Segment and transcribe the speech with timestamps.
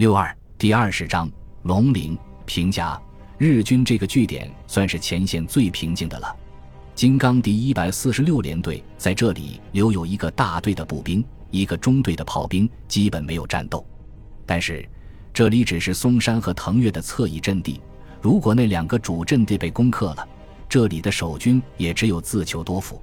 [0.00, 1.30] 六二第二十章
[1.64, 2.98] 龙陵平夹
[3.36, 6.36] 日军这个据点算是前线最平静的了。
[6.94, 13.86] 金刚第一百四十六联队在这里留有一个大队的步兵，一个中队的炮兵，基本没有战斗。
[14.46, 14.88] 但是
[15.34, 17.78] 这里只是松山和腾越的侧翼阵地，
[18.22, 20.26] 如果那两个主阵地被攻克了，
[20.66, 22.98] 这里的守军也只有自求多福。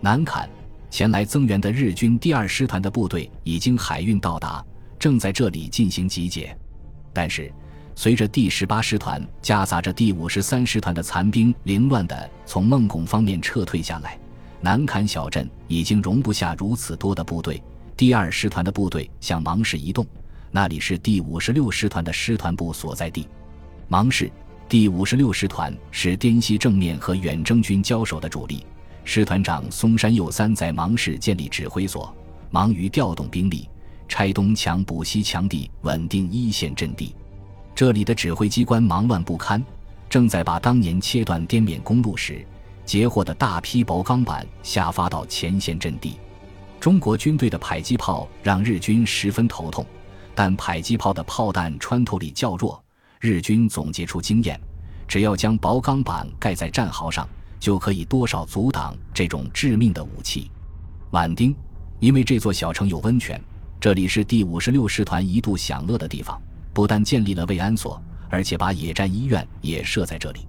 [0.00, 0.48] 南坎
[0.88, 4.64] 前来增援的日军第二师团的部队已经海运到达，
[4.98, 6.56] 正在这里进行集结。
[7.12, 7.52] 但是。
[8.00, 14.16] 随着第十八师团夹杂着第五十三师团的残兵凌乱地从孟拱方面撤退下来，
[14.60, 17.60] 南坎小镇已经容不下如此多的部队。
[17.96, 20.06] 第二师团的部队向芒市移动，
[20.52, 23.26] 那里是第五十六师团的师团部所在地。
[23.88, 24.30] 芒市
[24.68, 28.64] 第五十六师团是滇西正面和远征军交手的主力，
[29.02, 32.16] 师团长松山佑三在芒市建立指挥所，
[32.50, 33.68] 忙于调动兵力，
[34.08, 37.14] 拆东墙补西墙地，稳定一线阵地。
[37.74, 39.62] 这里的指挥机关忙乱不堪，
[40.08, 42.44] 正在把当年切断滇缅公路时
[42.84, 46.18] 截获的大批薄钢板下发到前线阵地。
[46.80, 49.84] 中国军队的迫击炮让日军十分头痛，
[50.34, 52.82] 但迫击炮的炮弹穿透力较弱。
[53.20, 54.58] 日军总结出经验，
[55.06, 57.28] 只要将薄钢板盖在战壕上，
[57.60, 60.50] 就可以多少阻挡这种致命的武器。
[61.10, 61.54] 宛丁，
[61.98, 63.40] 因为这座小城有温泉，
[63.80, 66.40] 这里是第五十六师团一度享乐的地方。
[66.74, 70.46] 不但建立了慰安所，而且把野战医院也设在这里。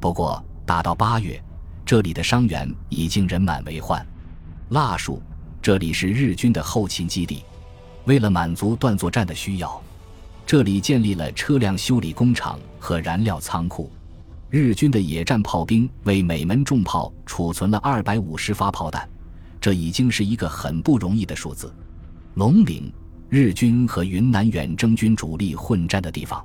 [0.00, 1.42] 不过，打到八月，
[1.84, 4.04] 这里的伤员已经人满为患。
[4.70, 5.22] 蜡树，
[5.62, 7.42] 这里是日军的后勤基地。
[8.04, 9.82] 为了满足断作战的需要，
[10.44, 13.90] 这里建立了车辆修理工厂和燃料仓库。
[14.50, 19.08] 日军的野战炮兵为每门重炮储存了二百五十发炮弹，
[19.58, 21.72] 这已经是一个很不容易的数字。
[22.34, 22.90] 龙陵。
[23.28, 26.44] 日军和云南远征军主力混战的地方，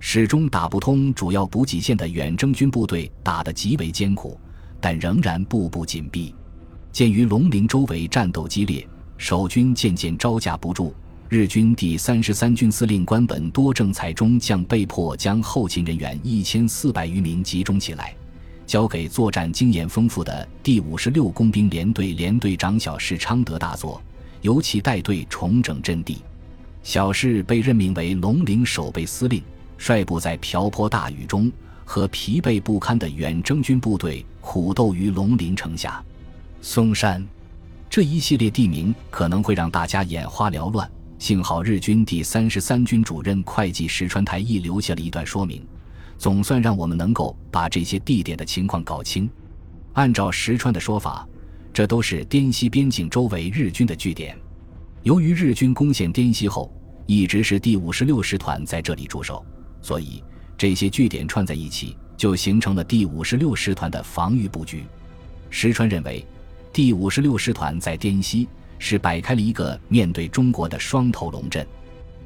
[0.00, 4.38] 始终打不通主要补给线的远征军部队打得极为艰苦，
[4.80, 6.34] 但仍然步步紧逼。
[6.90, 8.84] 鉴于龙陵周围战斗激烈，
[9.16, 10.92] 守军渐渐招架不住，
[11.28, 18.12] 日军第三十三军司令官本多正才中将被迫将后勤人员一千四百余名集中起来，
[18.66, 24.02] 交给作战经验丰富的第五十六工兵联队连队长小士昌德大佐。
[24.42, 26.18] 由其带队重整阵地，
[26.82, 29.42] 小士被任命为龙陵守备司令，
[29.76, 31.50] 率部在瓢泼大雨中
[31.84, 36.02] 和疲惫不堪的远征军部队苦斗于龙陵城下。
[36.60, 37.26] 嵩山，
[37.90, 40.88] 这一系列地名可能会让大家眼花缭乱。
[41.18, 45.66] 幸好日军第三十三军主任会计石川台一留下了一段说明，
[46.18, 49.28] 总算让我们能够把这些地点的情况搞清。
[49.94, 51.26] 按照石川的说法。
[51.76, 54.34] 这都是滇西边境周围日军的据点。
[55.02, 59.44] 由于日军攻陷滇西后，一直是第五十六师团在这里驻守，
[59.82, 60.24] 所以
[60.56, 64.84] 这些据点串在一起，就形成了第五十六师团的防御布局。
[65.50, 66.24] 石川认为，
[66.72, 68.48] 第五十六师团在滇西
[68.78, 71.66] 是摆开了一个面对中国的双头龙阵，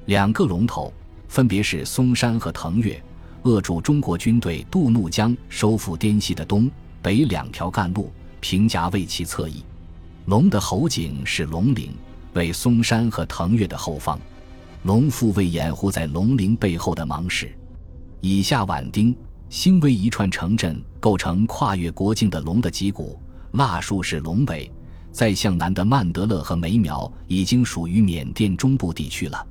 [0.05, 0.95] 两个龙头
[1.27, 3.03] 分别是松山和腾越，
[3.43, 6.71] 扼住中国军队渡怒江、收复滇西的东
[7.03, 8.13] 北两条干路。
[8.41, 9.63] 平夹为其侧翼，
[10.27, 11.93] 龙的喉颈是龙陵，
[12.35, 14.19] 为嵩山和腾越的后方；
[14.85, 17.55] 龙腹为掩护在龙陵背后的芒市。
[18.21, 19.17] 以下宛丁、
[19.49, 23.19] 兴威一串城镇构成跨越国境的龙的脊骨。
[23.53, 24.71] 腊树是龙尾，
[25.11, 29.47] 再向南的曼德勒和梅苗已经属于缅甸中部地区了。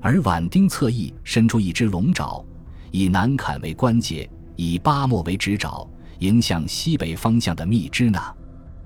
[0.00, 2.44] 而宛丁侧翼伸出一只龙爪，
[2.92, 5.88] 以南坎为关节，以巴莫为直爪。
[6.22, 8.32] 迎向西北方向的密支那，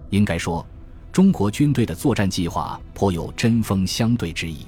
[0.08, 0.66] 应该说，
[1.12, 4.60] 中国军队的作战计划颇有针锋相对之意。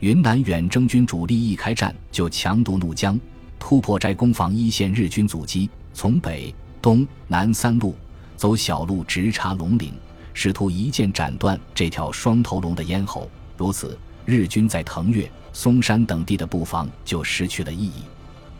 [0.00, 3.18] 云南远征军主力一开战就强渡怒江，
[3.58, 7.94] 突破寨攻防一线日军阻击，从北、东南三路
[8.36, 9.94] 走小路直插龙陵，
[10.34, 13.30] 试图一剑斩断这条双头龙的咽喉。
[13.56, 18.02] 如此，日军在腾越、松山等地的布防就失去了意义。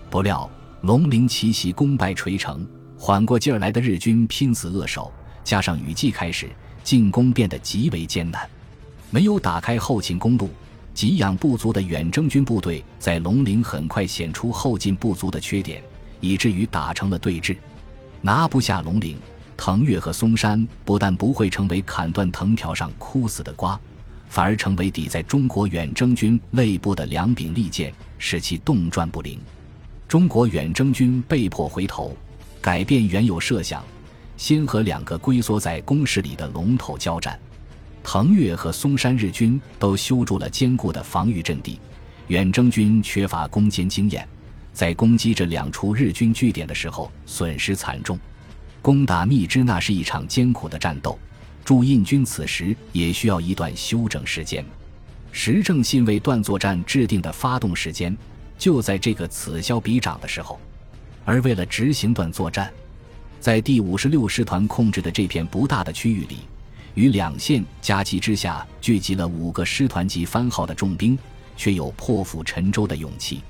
[0.09, 0.49] 不料，
[0.81, 2.67] 龙陵奇袭功败垂成。
[2.97, 5.13] 缓过劲儿来的日军拼死扼守，
[5.43, 6.49] 加上雨季开始，
[6.83, 8.49] 进攻变得极为艰难。
[9.11, 10.49] 没有打开后勤公路，
[10.95, 15.83] 给养不足的远征军部队在龙陵很快显出后劲不足的缺点，
[16.21, 17.57] 以至于打成了对峙。
[18.23, 19.19] 拿不下龙陵，
[19.57, 23.79] 腾越和松山不但不会成为砍断藤条上枯死的瓜，
[24.29, 29.39] 反而成为抵在中国远征军肋部的两柄利剑，使其动转不灵。
[30.09, 32.17] 中国远征军被迫回头。
[32.65, 33.85] 改变原有设想，
[34.39, 37.39] 先和两个龟缩在工事里的龙头交战。
[38.03, 41.79] 腾越和松山日军都修筑了坚固的防御阵地，
[42.29, 44.27] 远征军缺乏攻坚经验，
[44.73, 48.19] 在攻击这两处日军据点的时候损失惨重。
[48.81, 51.19] 攻打密支那是一场艰苦的战斗，
[51.67, 54.65] 驻印军此时也需要一段休整时间。
[55.33, 58.17] 石正信为段作战制定的发动时间
[58.57, 60.59] 就在这个此消彼长的时候，
[61.25, 62.71] 而为了执行段作战，
[63.41, 66.39] 在第五十六师团控制的这片不大的区域里，
[66.95, 71.19] 与两线夹击之下聚集了五个师团级番号的重兵，
[71.57, 73.41] 却有破釜沉舟的勇气。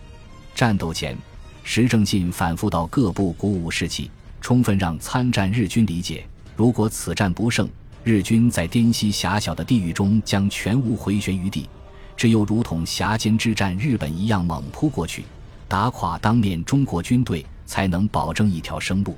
[0.55, 1.17] 战斗前，
[1.63, 4.11] 石正信反复到各部鼓舞士气。
[4.41, 6.23] 充分让参战日军理解，
[6.55, 7.67] 如果此战不胜，
[8.03, 11.67] 日军在滇西狭小的地域中将全无回旋余地，
[12.15, 15.25] 只有如同峡间之战日本一样猛扑过去，
[15.67, 19.17] 打垮当面中国军队，才能保证一条生路。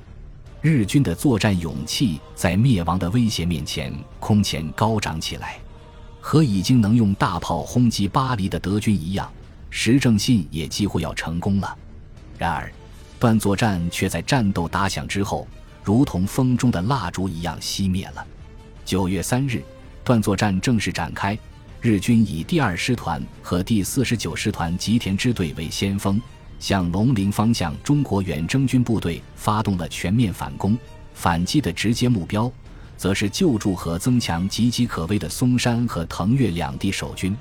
[0.61, 5.59] 日军的作战勇气在灭亡的威胁面前空前高涨起来，
[6.19, 9.31] 和已经能用大炮轰击巴黎的德军一样，
[9.69, 11.77] 石正信也几乎要成功了。
[12.37, 12.71] 然而。
[13.19, 15.47] 段作战却在战斗打响之后，
[15.83, 18.23] 如同风中的蜡烛一样熄灭了。
[18.85, 19.63] 九月三日，
[20.03, 21.35] 段作战正式展开。
[21.81, 26.21] 日军以第二师团和第四十九师团吉田支队为先锋，
[26.59, 30.77] 向龙陵方向中国远征军部队发动了全面反攻。
[31.13, 32.51] 反击的直接目标，
[32.95, 37.35] 则是救助和增强岌岌可危的松山和腾越两地守军。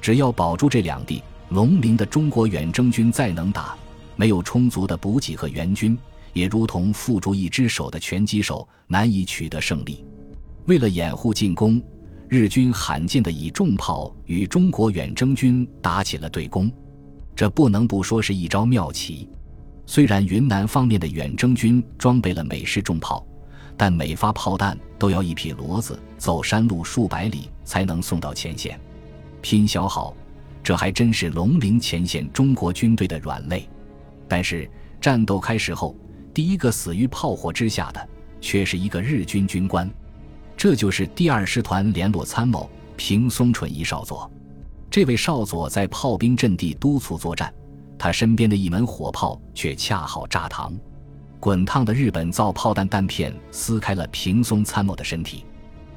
[0.00, 3.74] 只要保住这两地，龙陵的中国远征军再能打。
[4.16, 5.96] 没有充足的补给和援军，
[6.32, 10.04] 也如同缚住一只手的拳击手，难以取得胜利。
[10.66, 11.82] 为了掩护进攻，
[12.28, 16.70] 日军罕见的以重炮与中国远征军打起了对攻，
[17.36, 19.28] 这不能不说是一招妙棋。
[19.84, 23.24] 虽然云南方面的远征军装备了美式重炮，
[23.76, 28.80] 但每发炮弹都要一匹骡子走山路数百里才能送到前线，
[29.42, 30.16] 拼消耗，
[30.62, 33.68] 这还真是龙陵前线中国军队的软肋。
[34.26, 34.68] 但是
[35.00, 35.94] 战斗开始后，
[36.34, 38.08] 第一个死于炮火之下的
[38.40, 39.88] 却是一个日军军官，
[40.56, 44.28] 这就是第二师团联络参谋平松纯一少佐。
[44.96, 47.52] 这位少佐在炮兵阵地督促作战，
[47.98, 50.72] 他身边的一门火炮却恰好炸膛，
[51.38, 55.44] 滚烫的日本造炮弹弹片撕开了平松参谋的身体。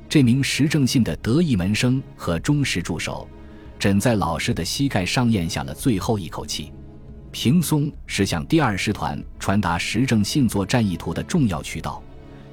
[0.09, 3.25] 这名石正信的得意门生和忠实助手，
[3.79, 6.73] 枕在老师的膝盖上咽下了最后一口气。
[7.31, 12.03] 平松是向第二师团传达实政信作战意图的重要渠道，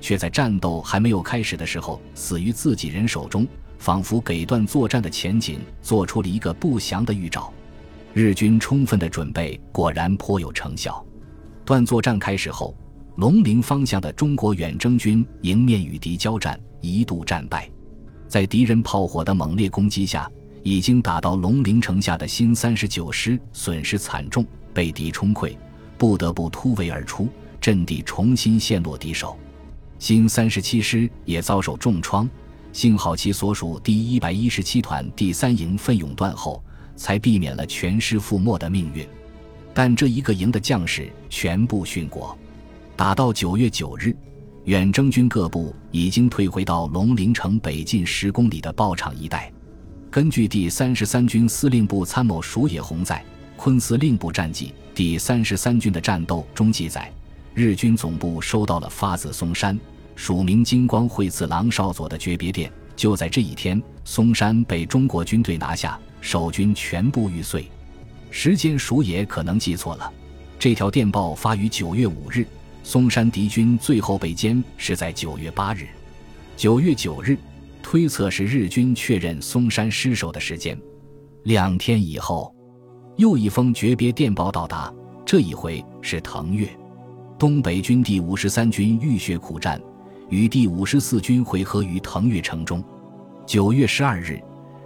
[0.07, 3.45] 却在战斗还没有开始的时候死于自己人手中，
[3.77, 7.53] 仿佛给段作战的前景做出了一个不祥的预兆。
[8.15, 11.05] 日军充分的准备果然颇有成效。
[11.65, 12.73] 段作战开始后，
[13.17, 17.69] 龙陵方向的中国远征军迎面与敌交战，一度战败，
[18.29, 20.31] 在敌人炮火的猛烈攻击下，
[20.63, 24.47] 已经打到龙陵城下的新三十九师损失惨重。
[24.73, 25.57] 被敌冲溃，
[25.99, 27.29] 不得不突围而出，
[27.61, 29.37] 阵地重新陷落敌手。
[30.07, 32.31] 新三十七师也遭受重创，
[32.73, 36.63] 幸好其所属第一百一十七团第三营奋勇断后，
[36.95, 39.05] 才避免了全师覆没的命运。
[39.75, 42.39] 但这一个营的将士全部殉国。
[42.95, 44.17] 打到九月九日，
[44.67, 49.53] 远征军各部已经退回到龙陵城北近十公里的爆场一带。
[50.09, 53.21] 根据第三十三军司令部参谋鼠野宏在。
[53.57, 57.13] 昆司令部战绩第三十三军的战斗中记载，
[57.55, 59.77] 日军总部收到了发自松山
[60.17, 62.73] 署名金光惠次郎少佐的诀别电。
[62.97, 67.71] 就在这一天，松山被中国军队拿下，守军全部玉碎。
[68.31, 70.13] 时间鼠也可能记错了，
[70.59, 72.45] 这条电报发于九月五日，
[72.83, 75.87] 松山敌军最后被歼是在九月八日。
[76.57, 77.39] 九月九日，
[77.83, 80.77] 推测是日军确认松山失守的时间。
[81.45, 82.53] 两天以后。
[83.17, 84.93] 又一封诀别电报到达，
[85.25, 86.69] 这一回是腾越，
[87.39, 89.81] 东北军第五十三军浴血苦战，
[90.29, 92.83] 与第五十四军会合于腾越城中。
[93.47, 94.41] 九月十二日，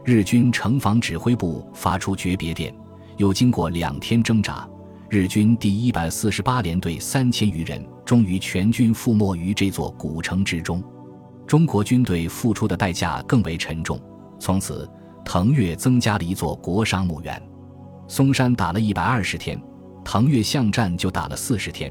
[0.04, 2.74] 日军城防指挥部发出诀别电，
[3.16, 4.68] 又经过两天挣扎，
[5.08, 10.82] 日军第一百四十八联队三千余人终于全军覆没于这座古城之中。
[11.46, 13.98] 中国军队付出的代价更为沉重，
[14.38, 14.88] 从此
[15.24, 17.42] 腾越增加了一座国殇墓园。
[18.06, 19.60] 松山打了一百二十天，
[20.04, 21.90] 腾越巷战就打了四十天，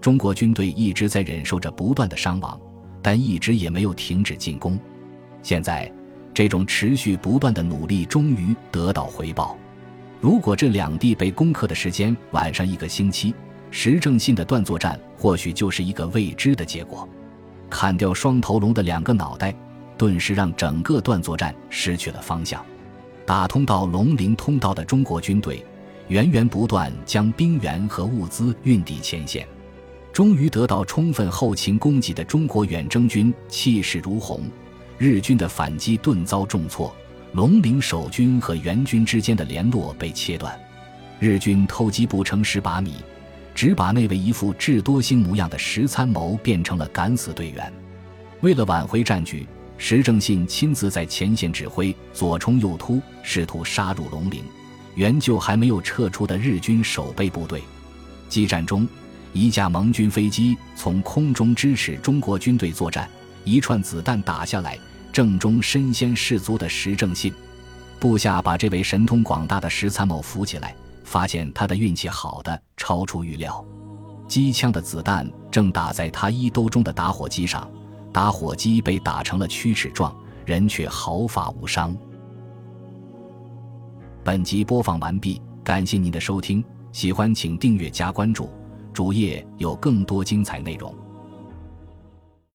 [0.00, 2.60] 中国军队一直在忍受着不断的伤亡，
[3.02, 4.78] 但一直也没有停止进攻。
[5.42, 5.92] 现在，
[6.32, 9.58] 这种持续不断的努力终于得到回报。
[10.20, 13.34] 如果这两地被攻克的时间晚上一个星期，
[13.72, 17.08] 石正信的断作战或许就是一个未知的结果。
[17.68, 19.52] 砍掉双头龙的两个脑袋，
[19.98, 22.64] 顿时让整个断作战失去了方向。
[23.26, 25.64] 打通到龙陵通道的中国军队，
[26.08, 29.46] 源源不断将兵员和物资运抵前线。
[30.12, 34.42] 终于得到充分后勤供给的中国远征军气势如虹，
[34.98, 36.94] 日军的反击顿遭重挫，
[37.32, 40.54] 龙陵守军和援军之间的联络被切断，
[41.18, 42.96] 日军偷鸡不成蚀把米，
[43.54, 47.72] 只把那位一副智多星模样的石参谋变成了敢死队员。
[48.42, 49.46] 为了挽回战局，
[49.78, 54.44] 石正信亲自在前线指挥，左冲右突，试图杀入龙陵，
[54.94, 57.62] 援救还没有撤出的日军守备部队。
[58.28, 58.86] 激战中。
[59.32, 63.08] 一架盟军飞机从空中支持中国军队作战，
[63.44, 64.78] 一串子弹打下来，
[65.10, 67.32] 正中身先士卒的石正信。
[67.98, 70.74] 部下把这位神通广大的石参谋扶起来，
[71.04, 73.64] 发现他的运气好的超出预料。
[74.28, 77.70] 机枪的子弹正打在他衣兜中的打火机上，
[78.12, 81.96] 打火机被打成了锯齿状，人却毫发无伤。
[84.24, 88.50] 本集播放完毕，感谢您的收听，喜欢请订阅加关注。
[88.92, 90.94] 主页有更多精彩内容。